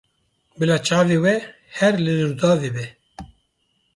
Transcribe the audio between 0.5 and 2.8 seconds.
Bila çavê we her li Rûdawê